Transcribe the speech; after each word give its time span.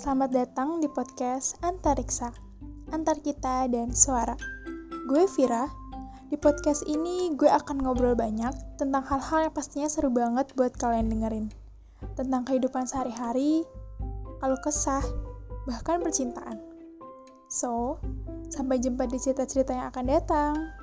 Selamat 0.00 0.32
datang 0.32 0.80
di 0.80 0.88
podcast 0.88 1.60
Antariksa, 1.60 2.32
antar 2.88 3.20
kita 3.20 3.68
dan 3.68 3.92
suara. 3.92 4.32
Gue 5.04 5.28
Vira. 5.36 5.68
Di 6.32 6.40
podcast 6.40 6.88
ini 6.88 7.36
gue 7.36 7.44
akan 7.44 7.84
ngobrol 7.84 8.16
banyak 8.16 8.80
tentang 8.80 9.04
hal-hal 9.04 9.44
yang 9.44 9.52
pastinya 9.52 9.92
seru 9.92 10.08
banget 10.08 10.56
buat 10.56 10.72
kalian 10.80 11.12
dengerin. 11.12 11.52
Tentang 12.16 12.48
kehidupan 12.48 12.88
sehari-hari, 12.88 13.68
kalau 14.40 14.56
kesah, 14.64 15.04
bahkan 15.68 16.00
percintaan. 16.00 16.56
So, 17.52 18.00
sampai 18.48 18.80
jumpa 18.80 19.04
di 19.04 19.20
cerita-cerita 19.20 19.76
yang 19.76 19.92
akan 19.92 20.06
datang. 20.08 20.79